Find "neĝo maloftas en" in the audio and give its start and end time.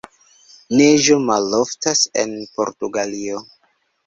0.79-2.35